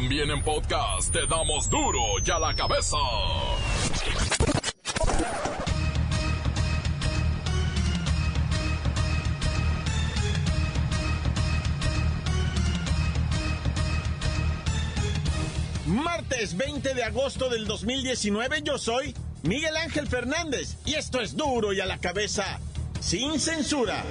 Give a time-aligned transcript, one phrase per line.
[0.00, 2.96] También en podcast te damos duro y a la cabeza.
[15.86, 21.72] Martes 20 de agosto del 2019 yo soy Miguel Ángel Fernández y esto es duro
[21.72, 22.60] y a la cabeza
[23.00, 24.04] sin censura.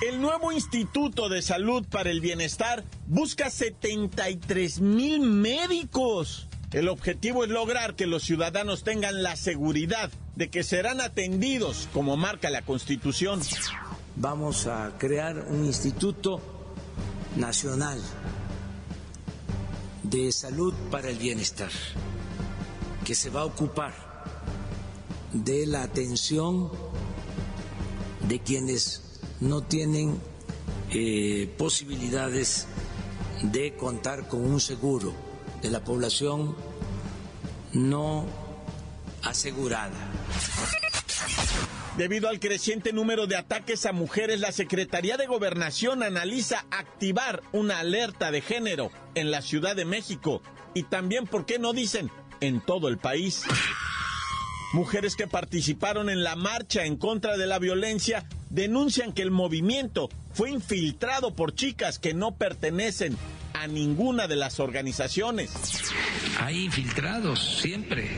[0.00, 6.46] El nuevo Instituto de Salud para el Bienestar busca 73 mil médicos.
[6.70, 12.16] El objetivo es lograr que los ciudadanos tengan la seguridad de que serán atendidos como
[12.16, 13.40] marca la Constitución.
[14.14, 16.40] Vamos a crear un Instituto
[17.34, 18.00] Nacional
[20.04, 21.70] de Salud para el Bienestar
[23.04, 23.94] que se va a ocupar
[25.32, 26.70] de la atención
[28.28, 29.07] de quienes
[29.40, 30.20] no tienen
[30.90, 32.66] eh, posibilidades
[33.42, 35.14] de contar con un seguro
[35.62, 36.56] de la población
[37.72, 38.26] no
[39.22, 39.96] asegurada.
[41.96, 47.80] Debido al creciente número de ataques a mujeres, la Secretaría de Gobernación analiza activar una
[47.80, 50.40] alerta de género en la Ciudad de México
[50.74, 52.10] y también, ¿por qué no dicen?
[52.40, 53.42] En todo el país.
[54.72, 60.08] Mujeres que participaron en la marcha en contra de la violencia denuncian que el movimiento
[60.32, 63.16] fue infiltrado por chicas que no pertenecen
[63.54, 65.52] a ninguna de las organizaciones.
[66.38, 68.08] Hay infiltrados siempre,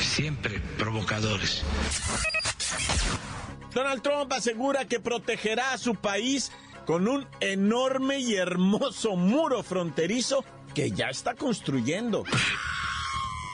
[0.00, 1.62] siempre provocadores.
[3.74, 6.52] Donald Trump asegura que protegerá a su país
[6.86, 12.24] con un enorme y hermoso muro fronterizo que ya está construyendo.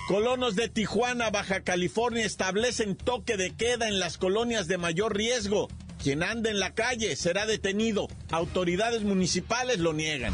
[0.06, 5.66] Colonos de Tijuana, Baja California, establecen toque de queda en las colonias de mayor riesgo.
[6.00, 8.06] Quien ande en la calle será detenido.
[8.30, 10.32] Autoridades municipales lo niegan.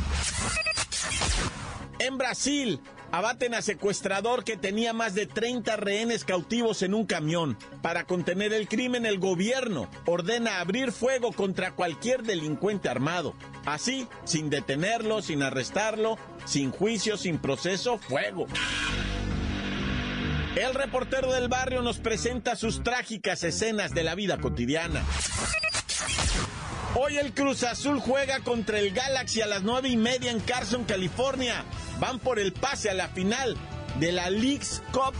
[2.01, 2.81] En Brasil,
[3.13, 7.57] abaten a secuestrador que tenía más de 30 rehenes cautivos en un camión.
[7.81, 13.35] Para contener el crimen, el gobierno ordena abrir fuego contra cualquier delincuente armado.
[13.65, 18.47] Así, sin detenerlo, sin arrestarlo, sin juicio, sin proceso, fuego.
[20.57, 25.03] El reportero del barrio nos presenta sus trágicas escenas de la vida cotidiana.
[26.95, 30.85] Hoy el Cruz Azul juega contra el Galaxy a las nueve y media en Carson,
[30.85, 31.65] California.
[32.01, 33.57] Van por el pase a la final
[33.99, 35.15] de la League's Cup.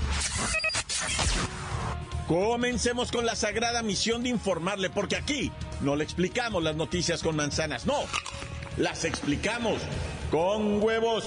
[2.29, 5.51] Comencemos con la sagrada misión de informarle, porque aquí
[5.81, 8.05] no le explicamos las noticias con manzanas, no,
[8.77, 9.81] las explicamos
[10.31, 11.27] con huevos.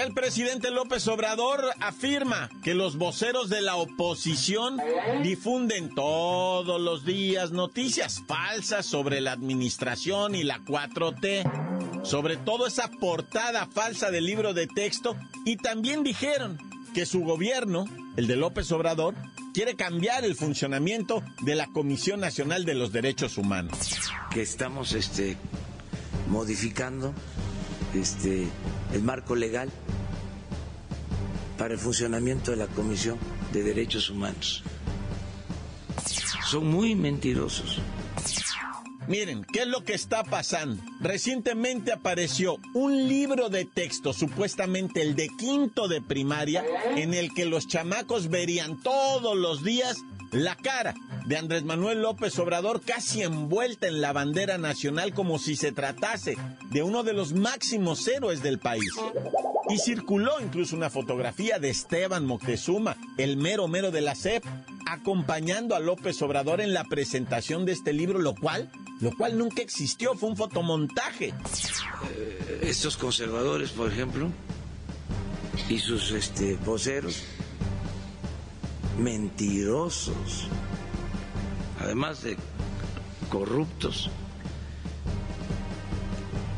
[0.00, 4.78] El presidente López Obrador afirma que los voceros de la oposición
[5.22, 12.90] difunden todos los días noticias falsas sobre la administración y la 4T, sobre todo esa
[12.90, 16.56] portada falsa del libro de texto, y también dijeron
[16.94, 17.84] que su gobierno,
[18.16, 19.14] el de López Obrador,
[19.52, 23.76] quiere cambiar el funcionamiento de la Comisión Nacional de los Derechos Humanos.
[24.32, 25.36] Que estamos este,
[26.30, 27.12] modificando
[27.94, 28.48] este,
[28.92, 29.70] el marco legal
[31.58, 33.18] para el funcionamiento de la Comisión
[33.52, 34.62] de Derechos Humanos.
[36.46, 37.78] Son muy mentirosos.
[39.06, 40.82] Miren, ¿qué es lo que está pasando?
[41.00, 46.64] Recientemente apareció un libro de texto, supuestamente el de quinto de primaria,
[46.96, 49.98] en el que los chamacos verían todos los días
[50.32, 50.94] la cara
[51.30, 56.36] de Andrés Manuel López Obrador casi envuelta en la bandera nacional como si se tratase
[56.72, 58.92] de uno de los máximos héroes del país.
[59.68, 64.44] Y circuló incluso una fotografía de Esteban Moctezuma, el mero mero de la CEP,
[64.86, 68.68] acompañando a López Obrador en la presentación de este libro, lo cual,
[69.00, 71.32] lo cual nunca existió, fue un fotomontaje.
[72.08, 74.30] Eh, estos conservadores, por ejemplo,
[75.68, 77.22] y sus este, voceros,
[78.98, 80.48] mentirosos,
[81.80, 82.36] además de
[83.28, 84.10] corruptos,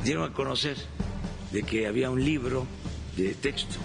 [0.05, 0.77] dieron a conocer
[1.53, 2.67] de que había un libro
[3.17, 3.77] de texto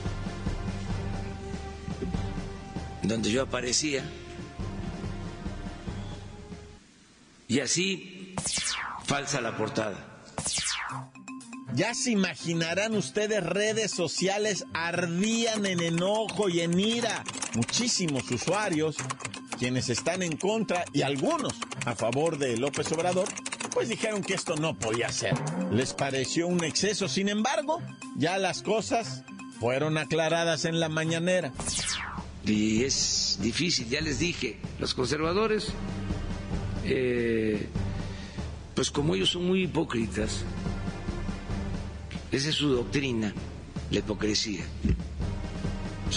[3.03, 4.03] donde yo aparecía
[7.47, 8.35] y así
[9.05, 10.17] falsa la portada.
[11.73, 17.23] Ya se imaginarán ustedes, redes sociales ardían en enojo y en ira.
[17.55, 18.97] Muchísimos usuarios,
[19.57, 21.53] quienes están en contra y algunos
[21.85, 23.27] a favor de López Obrador,
[23.73, 25.33] pues dijeron que esto no podía ser.
[25.71, 27.81] Les pareció un exceso, sin embargo,
[28.15, 29.23] ya las cosas
[29.59, 31.51] fueron aclaradas en la mañanera.
[32.45, 35.67] Y es difícil, ya les dije, los conservadores,
[36.85, 37.67] eh,
[38.73, 40.43] pues como ellos son muy hipócritas,
[42.31, 43.33] esa es su doctrina,
[43.91, 44.63] la hipocresía.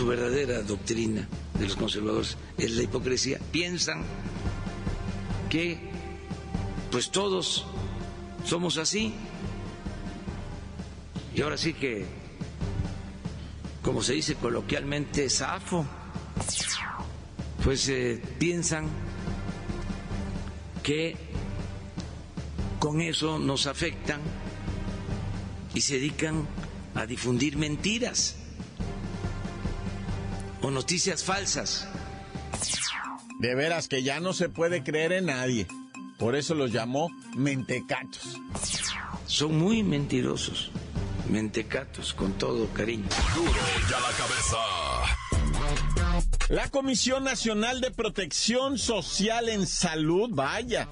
[0.01, 3.39] Su verdadera doctrina de los conservadores es la hipocresía.
[3.53, 4.03] Piensan
[5.51, 5.79] que
[6.91, 7.67] pues todos
[8.47, 9.13] somos así.
[11.35, 12.07] Y ahora sí que,
[13.83, 15.85] como se dice coloquialmente, zafo,
[17.63, 18.89] pues eh, piensan
[20.83, 21.15] que
[22.79, 24.23] con eso nos afectan
[25.75, 26.47] y se dedican
[26.95, 28.40] a difundir mentiras
[30.63, 31.89] o noticias falsas.
[33.39, 35.67] De veras que ya no se puede creer en nadie.
[36.19, 38.39] Por eso los llamó mentecatos.
[39.27, 40.71] Son muy mentirosos,
[41.31, 43.09] mentecatos, con todo cariño.
[43.35, 43.53] Duro
[43.89, 44.90] ya la cabeza.
[46.51, 50.89] La Comisión Nacional de Protección Social en Salud, vaya,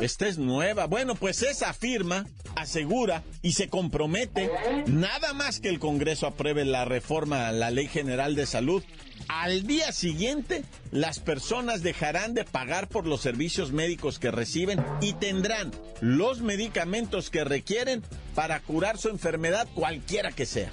[0.00, 0.86] esta es nueva.
[0.86, 4.52] Bueno, pues esa firma asegura y se compromete
[4.86, 8.84] nada más que el Congreso apruebe la reforma a la Ley General de Salud.
[9.26, 10.62] Al día siguiente,
[10.92, 17.30] las personas dejarán de pagar por los servicios médicos que reciben y tendrán los medicamentos
[17.30, 20.70] que requieren para curar su enfermedad cualquiera que sea.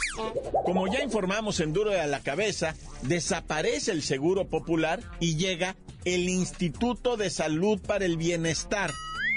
[0.65, 5.75] Como ya informamos en Duro de la Cabeza, desaparece el Seguro Popular y llega
[6.05, 8.91] el Instituto de Salud para el Bienestar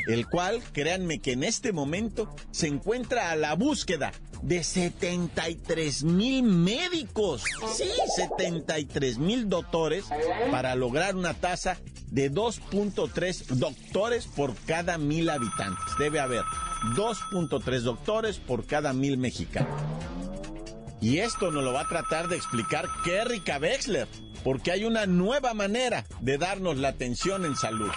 [0.07, 4.13] el cual, créanme que en este momento se encuentra a la búsqueda
[4.43, 10.05] de 73 mil médicos, sí, 73 mil doctores,
[10.51, 11.79] para lograr una tasa
[12.11, 15.85] de 2.3 doctores por cada mil habitantes.
[15.99, 16.43] Debe haber
[16.97, 19.81] 2.3 doctores por cada mil mexicanos.
[21.01, 24.09] Y esto nos lo va a tratar de explicar Kerrika Wexler,
[24.43, 27.91] porque hay una nueva manera de darnos la atención en salud.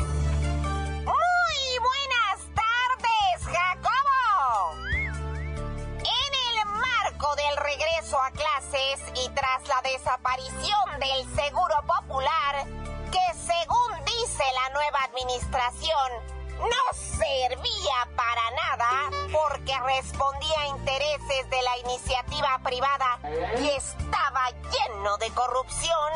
[11.17, 12.65] Del Seguro Popular,
[13.11, 16.11] que según dice la nueva administración,
[16.59, 23.19] no servía para nada porque respondía a intereses de la iniciativa privada
[23.57, 26.13] y estaba lleno de corrupción,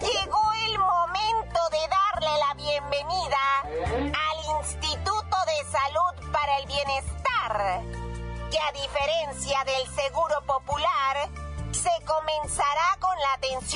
[0.00, 8.08] llegó el momento de darle la bienvenida al Instituto de Salud para el Bienestar
[8.50, 11.07] que a diferencia del Seguro Popular,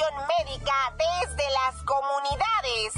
[0.03, 2.95] atención médica desde las comunidades,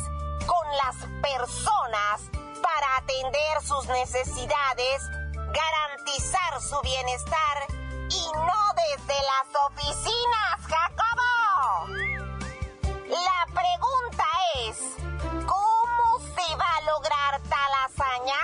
[0.47, 2.23] con las personas,
[2.63, 5.03] para atender sus necesidades,
[5.35, 7.67] garantizar su bienestar
[8.11, 11.87] y no desde las oficinas, Jacobo.
[13.09, 14.27] La pregunta
[14.67, 14.79] es,
[15.47, 18.41] ¿cómo se va a lograr tal hazaña?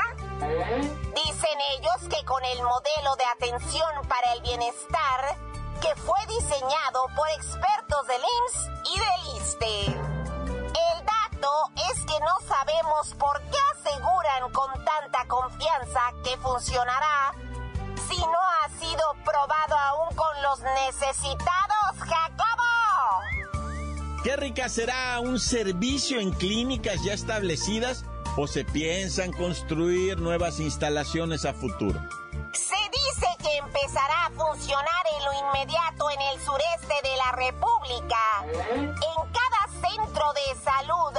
[1.14, 5.49] Dicen ellos que con el modelo de atención para el bienestar
[5.90, 9.86] que fue diseñado por expertos del IMSS y del ISTE.
[9.86, 11.50] El dato
[11.90, 17.34] es que no sabemos por qué aseguran con tanta confianza que funcionará
[18.08, 23.22] si no ha sido probado aún con los necesitados, Jacobo.
[24.22, 28.04] ¿Qué rica será un servicio en clínicas ya establecidas
[28.36, 32.00] o se piensan construir nuevas instalaciones a futuro?
[35.60, 38.44] Inmediato en el sureste de la República.
[38.44, 41.12] En cada centro de salud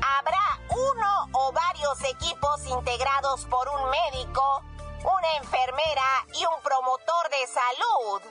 [0.00, 4.62] habrá uno o varios equipos integrados por un médico,
[5.04, 8.22] una enfermera y un promotor de salud.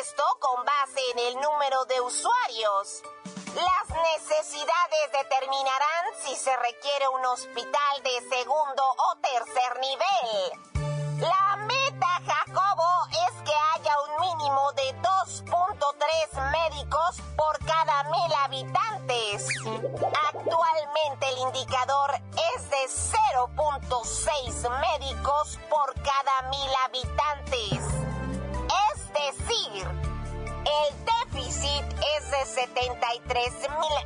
[0.00, 3.02] Esto con base en el número de usuarios.
[3.54, 10.70] Las necesidades determinarán si se requiere un hospital de segundo o tercer nivel.
[11.20, 11.56] La
[24.68, 27.80] médicos por cada mil habitantes.
[28.90, 29.86] Es decir,
[30.64, 31.84] el déficit
[32.18, 33.96] es de 73 mil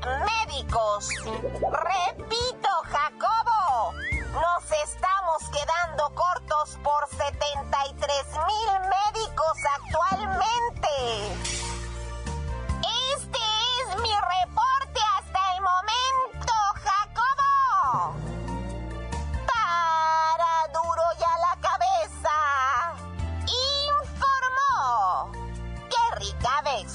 [0.46, 1.08] médicos.
[1.24, 3.94] Repito, Jacobo,
[4.32, 8.70] nos estamos quedando cortos por 73 mil
[9.12, 11.53] médicos actualmente.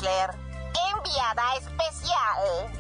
[0.02, 2.72] Nada especial.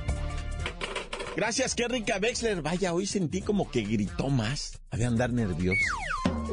[1.35, 2.61] Gracias, qué rica Wexler.
[2.61, 4.79] Vaya, hoy sentí como que gritó más.
[4.91, 5.79] Ha de andar nervioso.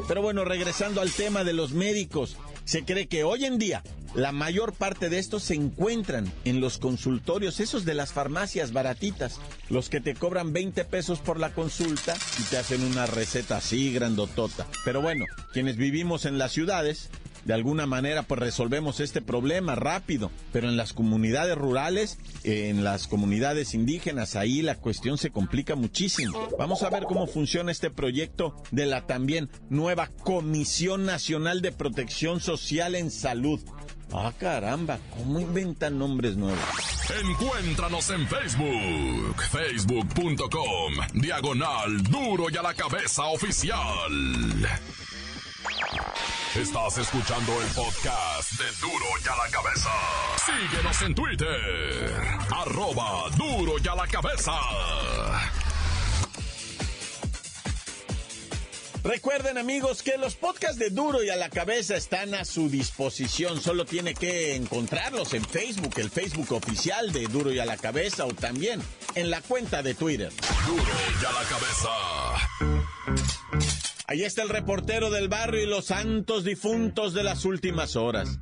[0.07, 2.37] Pero bueno, regresando al tema de los médicos.
[2.65, 3.81] Se cree que hoy en día
[4.13, 9.39] la mayor parte de estos se encuentran en los consultorios, esos de las farmacias baratitas,
[9.69, 13.93] los que te cobran 20 pesos por la consulta y te hacen una receta así
[13.93, 14.67] grandotota.
[14.83, 17.09] Pero bueno, quienes vivimos en las ciudades,
[17.47, 23.07] de alguna manera pues resolvemos este problema rápido, pero en las comunidades rurales, en las
[23.07, 26.49] comunidades indígenas, ahí la cuestión se complica muchísimo.
[26.59, 32.41] Vamos a ver cómo funciona este proyecto de la también nueva Comisión Nacional de Protección
[32.41, 33.61] Social en Salud.
[34.13, 36.59] Ah, caramba, ¿cómo inventan nombres nuevos?
[37.29, 43.77] Encuéntranos en Facebook, facebook.com, diagonal duro y a la cabeza oficial.
[46.61, 49.89] Estás escuchando el podcast de Duro y a la Cabeza.
[50.43, 52.15] Síguenos en Twitter.
[52.49, 54.53] Arroba Duro y a la Cabeza.
[59.03, 63.61] Recuerden amigos que los podcasts de Duro y a la Cabeza están a su disposición.
[63.61, 68.25] Solo tiene que encontrarlos en Facebook, el Facebook oficial de Duro y a la Cabeza
[68.25, 68.81] o también
[69.13, 70.33] en la cuenta de Twitter.
[70.65, 70.83] Duro
[71.21, 71.89] y a la Cabeza.
[74.09, 78.39] Ahí está el reportero del barrio y los santos difuntos de las últimas horas.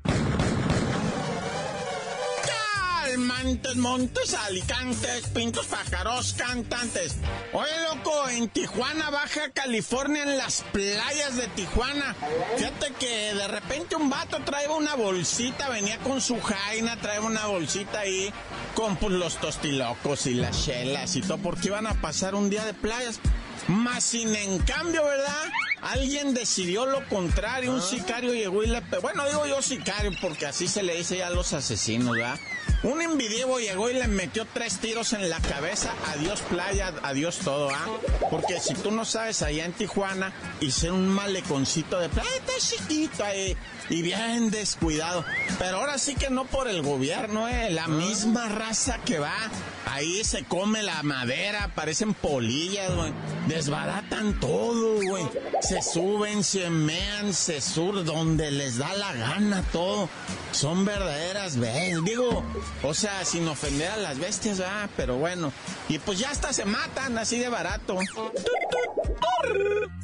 [3.01, 7.15] Calmantes, montes, alicantes, pintos, pájaros, cantantes.
[7.51, 12.15] Oye, loco, en Tijuana, Baja California, en las playas de Tijuana.
[12.57, 17.47] Fíjate que de repente un vato trae una bolsita, venía con su jaina, trae una
[17.47, 18.31] bolsita ahí
[18.75, 22.63] con pues, los tostilocos y las chelas y todo, porque iban a pasar un día
[22.65, 23.19] de playas.
[23.67, 25.43] Más sin en cambio, ¿verdad?
[25.81, 28.81] Alguien decidió lo contrario, un sicario llegó y le...
[29.01, 32.39] Bueno, digo yo sicario porque así se le dice ya a los asesinos, ¿verdad?
[32.83, 35.91] Un envidievo llegó y le metió tres tiros en la cabeza.
[36.13, 37.87] Adiós playa, adiós todo, ¿ah?
[38.29, 40.31] Porque si tú no sabes, allá en Tijuana
[40.61, 43.57] hice un maleconcito de playa, está chiquito ahí
[43.89, 45.25] y bien descuidado.
[45.57, 47.71] Pero ahora sí que no por el gobierno, ¿eh?
[47.71, 49.35] La misma raza que va.
[49.85, 53.13] Ahí se come la madera, parecen polillas, güey.
[53.47, 55.25] Desbaratan todo, güey.
[55.61, 60.09] Se suben, se mean, se sur, donde les da la gana todo.
[60.51, 62.03] Son verdaderas bestias.
[62.03, 62.43] Digo,
[62.83, 65.53] o sea, sin ofender a las bestias, ah, pero bueno.
[65.87, 67.97] Y pues ya hasta se matan así de barato.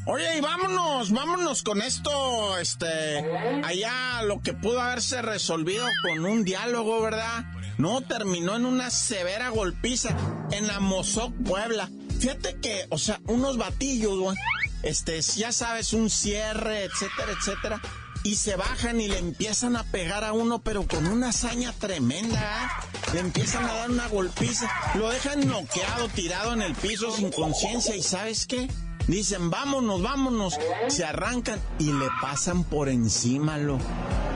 [0.05, 3.19] Oye, y vámonos, vámonos con esto, este,
[3.63, 7.45] allá lo que pudo haberse resolvido con un diálogo, ¿verdad?
[7.81, 10.15] No, terminó en una severa golpiza
[10.51, 11.89] en la Mozoc, Puebla.
[12.19, 14.37] Fíjate que, o sea, unos batillos, güey,
[14.83, 17.81] este, ya sabes, un cierre, etcétera, etcétera
[18.23, 22.39] y se bajan y le empiezan a pegar a uno, pero con una hazaña tremenda.
[22.39, 23.13] ¿eh?
[23.15, 27.95] Le empiezan a dar una golpiza, lo dejan noqueado, tirado en el piso sin conciencia.
[27.95, 28.69] ¿Y sabes qué?
[29.07, 30.55] Dicen, vámonos, vámonos.
[30.87, 33.79] Se arrancan y le pasan por encima, lo,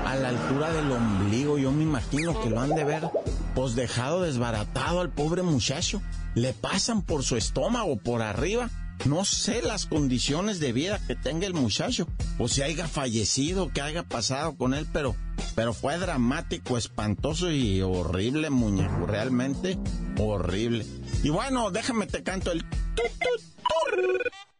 [0.05, 1.57] a la altura del ombligo.
[1.57, 3.09] Yo me imagino que lo han de ver,
[3.55, 6.01] pues dejado desbaratado al pobre muchacho.
[6.35, 8.69] Le pasan por su estómago, por arriba
[9.03, 12.07] no sé las condiciones de vida que tenga el muchacho,
[12.39, 15.15] o si haya fallecido, que haya pasado con él, pero,
[15.53, 19.77] pero fue dramático, espantoso y horrible, muñeco, realmente
[20.17, 20.87] horrible.
[21.23, 22.65] Y bueno, déjame te canto el...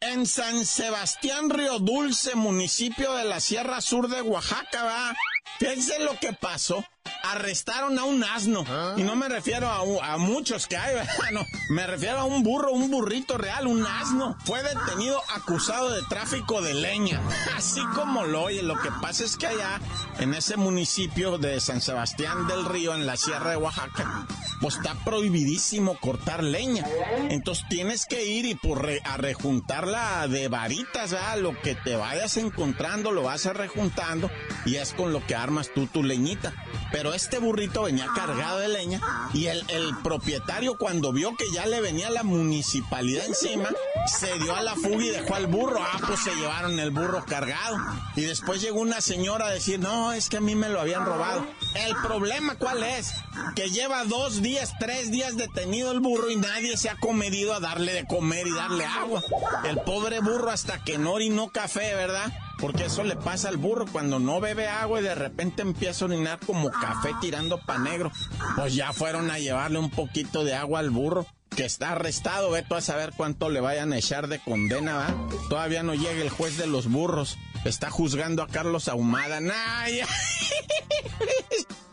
[0.02, 5.16] En San Sebastián Río Dulce, municipio de la Sierra Sur de Oaxaca, va.
[5.58, 6.86] Fíjense lo que pasó
[7.32, 8.64] arrestaron a un asno.
[8.98, 10.96] Y no me refiero a, muchos que hay,
[11.34, 14.38] no, me refiero a un burro, un burrito real, un asno.
[14.46, 17.22] Fue detenido acusado de tráfico de leña.
[17.58, 19.80] Así como lo oye, lo que pasa es que allá,
[20.20, 24.28] en ese municipio de San Sebastián del Río, en la Sierra de Oaxaca,
[24.62, 26.86] pues está prohibidísimo cortar leña.
[27.30, 31.38] Entonces tienes que ir y por a rejuntarla de varitas, ¿verdad?
[31.40, 34.30] Lo que te vayas encontrando, lo vas a rejuntando
[34.66, 36.54] y es con lo que armas tú tu leñita.
[36.92, 39.02] Pero este burrito venía cargado de leña
[39.34, 39.66] y el,
[40.04, 43.70] propietario cuando vio que ya le venía la municipalidad encima,
[44.06, 45.80] se dio a la fuga y dejó al burro.
[45.82, 47.78] Ah, pues se llevaron el burro cargado.
[48.16, 51.06] Y después llegó una señora a decir, no, es que a mí me lo habían
[51.06, 51.46] robado.
[51.74, 53.14] El problema cuál es?
[53.56, 57.60] Que lleva dos días, tres días detenido el burro y nadie se ha comedido a
[57.60, 59.24] darle de comer y darle agua.
[59.64, 62.32] El pobre burro hasta que no orinó café, ¿verdad?
[62.60, 66.08] Porque eso le pasa al burro cuando no bebe agua y de repente empieza a
[66.08, 68.12] orinar como café tirando pa' negro.
[68.56, 72.66] Pues ya fueron a llevarle un poquito de agua al burro que está arrestado, ve
[72.70, 75.16] a saber cuánto le vayan a echar de condena, ¿va?
[75.50, 77.38] Todavía no llega el juez de los burros.
[77.64, 79.40] Está juzgando a Carlos Ahumada.
[79.40, 79.86] ¡Nah!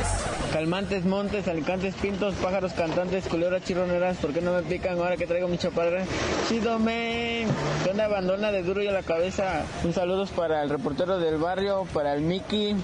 [0.52, 5.26] Calmantes, montes, alicantes, pintos, pájaros, cantantes, culebras, chironeras, ¿por qué no me pican ahora que
[5.26, 6.04] traigo mi chaparra?
[6.48, 7.48] Chido, men.
[7.84, 8.08] ¿Qué onda,
[8.38, 9.64] abandona de duro y a la cabeza?
[9.84, 12.76] Un saludo para el reportero del barrio, para el Mickey,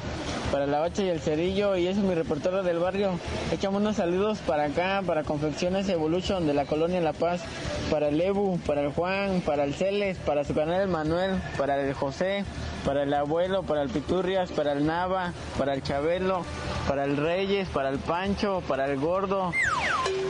[0.55, 3.19] para la bacha y el cerillo, y es mi reportero del barrio.
[3.51, 7.43] Echamos unos saludos para acá, para Confecciones Evolution de la colonia La Paz,
[7.91, 11.81] para el Ebu, para el Juan, para el Celes, para su canal el Manuel, para
[11.81, 12.45] el José,
[12.85, 16.45] para el abuelo, para el Piturrias, para el Nava, para el Chabelo,
[16.87, 19.51] para el Reyes, para el Pancho, para el Gordo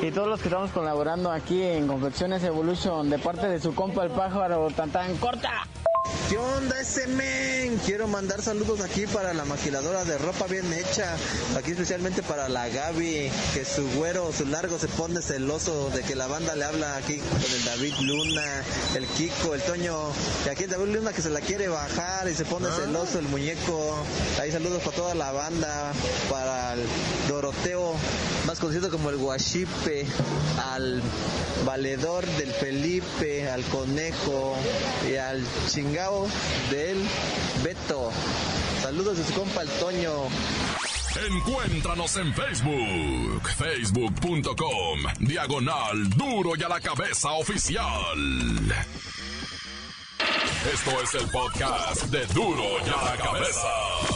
[0.01, 4.03] y todos los que estamos colaborando aquí en Confecciones Evolution de parte de su compa
[4.05, 5.51] el pájaro tan tan corta.
[6.29, 7.79] ¿Qué onda ese men?
[7.85, 11.17] Quiero mandar saludos aquí para la maquiladora de ropa bien hecha.
[11.57, 16.15] Aquí especialmente para la Gaby, que su güero, su largo se pone celoso de que
[16.15, 18.63] la banda le habla aquí con el David Luna,
[18.97, 19.97] el Kiko, el Toño.
[20.47, 22.77] Y aquí el David Luna que se la quiere bajar y se pone ah.
[22.77, 23.95] celoso el muñeco.
[24.41, 25.93] Ahí saludos para toda la banda,
[26.31, 26.87] para el
[27.29, 27.95] Doroteo,
[28.47, 30.07] más conocido como el Guachipe,
[30.71, 31.03] al
[31.65, 34.55] valedor del Felipe, al Conejo
[35.11, 35.43] y al
[35.95, 36.27] chingado
[36.71, 37.07] del
[37.63, 38.11] Beto.
[38.83, 40.11] Saludos de su compa el Toño.
[41.31, 47.85] Encuéntranos en Facebook, facebook.com, diagonal duro y a la cabeza oficial.
[50.73, 54.14] Esto es el podcast de duro y a la cabeza.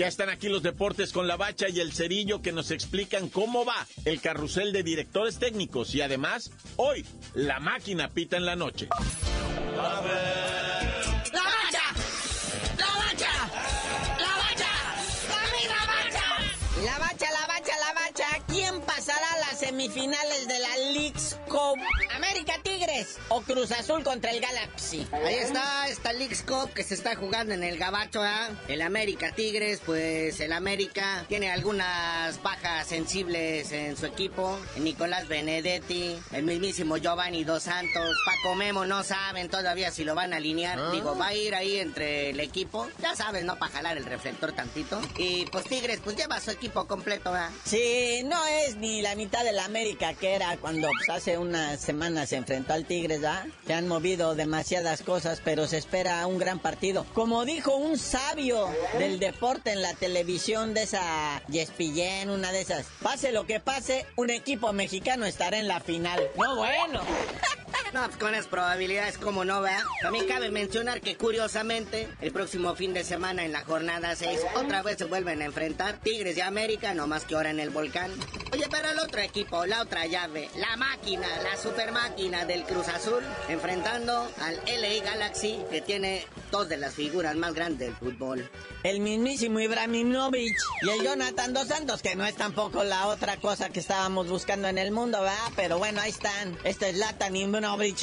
[0.00, 3.66] Ya están aquí los deportes con la bacha y el cerillo que nos explican cómo
[3.66, 8.88] va el carrusel de directores técnicos y además, hoy, la máquina pita en la noche.
[19.70, 20.89] semifinales de la Leagues Cup.
[23.28, 25.06] O Cruz Azul contra el Galaxy.
[25.12, 28.48] Ahí está esta Leagues Cup que se está jugando en el Gabacho, ¿eh?
[28.68, 34.58] El América Tigres, pues el América tiene algunas bajas sensibles en su equipo.
[34.76, 40.32] Nicolás Benedetti, el mismísimo Giovanni Dos Santos, Paco Memo no saben todavía si lo van
[40.32, 40.78] a alinear.
[40.78, 40.90] ¿Ah?
[40.92, 42.88] Digo, va a ir ahí entre el equipo.
[43.00, 43.56] Ya sabes, ¿no?
[43.58, 45.00] Para jalar el reflector tantito.
[45.16, 47.48] Y pues Tigres, pues lleva su equipo completo, ¿eh?
[47.64, 51.80] Sí, no es ni la mitad de la América que era cuando pues, hace unas
[51.80, 53.46] semanas se enfrentó al Tigres, ¿ah?
[53.68, 57.06] Se han movido demasiadas cosas, pero se espera un gran partido.
[57.14, 62.86] Como dijo un sabio del deporte en la televisión de esa Yespillén, una de esas,
[63.00, 66.20] pase lo que pase, un equipo mexicano estará en la final.
[66.36, 67.00] No, bueno.
[67.92, 69.84] No, pues con las probabilidades, como no, vea.
[70.00, 74.82] También cabe mencionar que curiosamente, el próximo fin de semana en la jornada 6, otra
[74.82, 78.12] vez se vuelven a enfrentar Tigres y América, no más que ahora en el volcán.
[78.52, 82.79] Oye, pero el otro equipo, la otra llave, la máquina, la super máquina del Cruz
[82.88, 88.48] Azul, enfrentando al LA Galaxy, que tiene dos de las figuras más grandes del fútbol.
[88.82, 93.68] El mismísimo Ibrahimovic y el Jonathan Dos Santos, que no es tampoco la otra cosa
[93.68, 95.36] que estábamos buscando en el mundo, ¿verdad?
[95.56, 96.56] Pero bueno, ahí están.
[96.64, 98.00] Este es Latan Ibrahimovic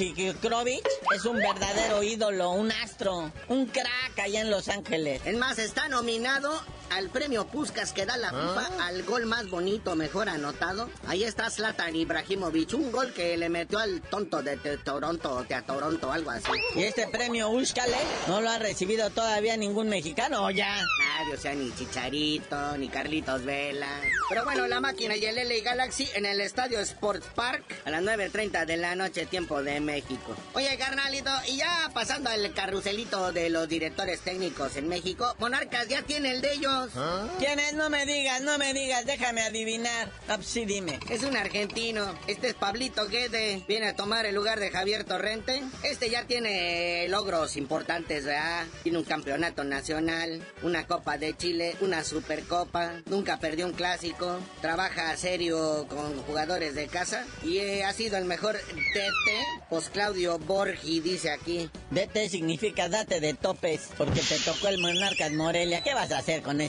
[1.15, 5.21] es un verdadero ídolo, un astro, un crack allá en Los Ángeles.
[5.25, 6.51] Es más, está nominado
[6.89, 10.89] al premio Puskas que da la FIFA al gol más bonito, mejor anotado.
[11.08, 15.62] Ahí está Zlatan Ibrahimovic, un gol que le metió al tonto de, Toronto, de a
[15.62, 16.52] Toronto, algo así.
[16.76, 17.97] ¿Y este premio Uskale
[18.28, 20.76] no lo ha recibido todavía ningún mexicano o ya?
[20.76, 24.02] Nadie, o sea, ni Chicharito, ni Carlitos Vela.
[24.30, 28.04] Pero bueno, la máquina y el LA Galaxy en el estadio Sports Park a las
[28.04, 30.36] 9.30 de la noche, tiempo de México.
[30.54, 36.02] Oye, carnalito, y ya pasando al carruselito de los directores técnicos en México, Monarcas ya
[36.02, 36.76] tiene el de ellos.
[36.95, 37.27] ¿Ah?
[37.39, 37.73] ¿Quién es?
[37.73, 40.11] No me digas, no me digas, déjame adivinar.
[40.27, 40.99] Ah, pues sí, dime.
[41.09, 42.13] Es un argentino.
[42.27, 43.63] Este es Pablito Guede.
[43.67, 45.63] Viene a tomar el lugar de Javier Torrente.
[45.83, 48.65] Este ya tiene logros importantes, ¿verdad?
[48.83, 53.01] Tiene un campeonato nacional, una Copa de Chile, una Supercopa.
[53.05, 54.39] Nunca perdió un clásico.
[54.61, 57.25] Trabaja serio con jugadores de casa.
[57.43, 59.67] Y eh, ha sido el mejor DT.
[59.69, 61.69] Pues Claudio Borgi dice aquí.
[61.91, 63.89] DT significa date de topes.
[63.97, 65.81] Porque te tocó el Monarcas Morelia.
[65.83, 66.61] ¿Qué vas a hacer con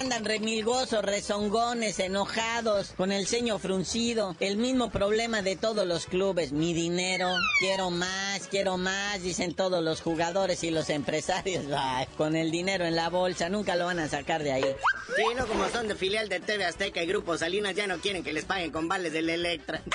[0.00, 4.36] Andan remilgosos, rezongones, enojados, con el ceño fruncido.
[4.40, 6.52] El mismo problema de todos los clubes.
[6.52, 11.64] Mi dinero, quiero más, quiero más, dicen todos los jugadores y los empresarios.
[12.16, 14.76] con el dinero en la bolsa, nunca lo van a sacar de ahí.
[15.16, 18.22] Sí, no como son de filial de TV Azteca y Grupo Salinas, ya no quieren
[18.22, 19.82] que les paguen con vales del Electra.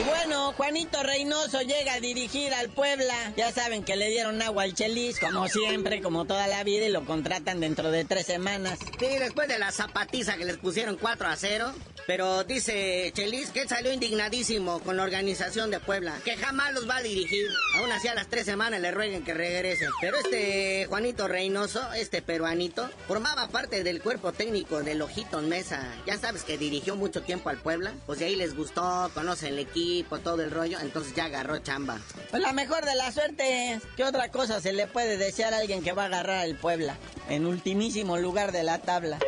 [0.00, 3.34] Y bueno, Juanito Reynoso llega a dirigir al Puebla.
[3.36, 6.90] Ya saben que le dieron agua al Chelis, como siempre, como toda la vida, y
[6.90, 8.78] lo contratan dentro de tres semanas.
[8.98, 11.74] Sí, después de la zapatiza que les pusieron 4 a 0.
[12.10, 16.96] Pero dice Chelis que salió indignadísimo con la organización de Puebla, que jamás los va
[16.96, 17.46] a dirigir.
[17.76, 19.86] Aún así a las tres semanas le rueguen que regrese.
[20.00, 25.86] Pero este Juanito Reynoso, este peruanito, formaba parte del cuerpo técnico del Ojitos Mesa.
[26.04, 27.92] Ya sabes que dirigió mucho tiempo al Puebla.
[28.06, 30.80] Pues de ahí les gustó, conocen el equipo, todo el rollo.
[30.80, 32.00] Entonces ya agarró chamba.
[32.32, 33.80] Pues la mejor de la suerte.
[33.96, 36.96] ¿Qué otra cosa se le puede desear a alguien que va a agarrar el Puebla?
[37.28, 39.20] En ultimísimo lugar de la tabla.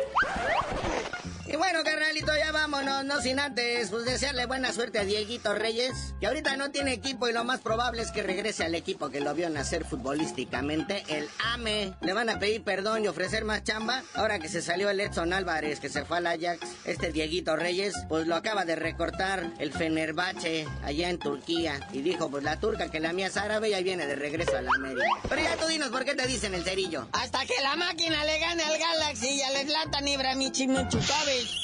[1.53, 6.15] Y bueno, carnalito, ya vámonos, no sin antes, pues desearle buena suerte a Dieguito Reyes,
[6.19, 9.19] que ahorita no tiene equipo y lo más probable es que regrese al equipo que
[9.19, 11.93] lo vio nacer futbolísticamente, el AME.
[12.01, 14.01] Le van a pedir perdón y ofrecer más chamba.
[14.15, 17.93] Ahora que se salió el Edson Álvarez, que se fue al Ajax, este Dieguito Reyes,
[18.09, 21.87] pues lo acaba de recortar el Fenerbahce allá en Turquía.
[21.93, 24.57] Y dijo, pues la turca que la mía es árabe y ahí viene de regreso
[24.57, 25.05] a la América.
[25.29, 27.07] Pero ya tú dinos por qué te dicen el cerillo.
[27.11, 31.03] Hasta que la máquina le gane al Galaxy y al Zlatan Ibrahimovic ¡La mancha!
[31.03, 31.03] ¡La mancha!
[31.03, 31.43] ¡La mancha!
[31.43, 31.63] ¡La mancha!